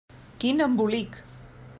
Quin 0.43 0.63
embolic! 0.67 1.21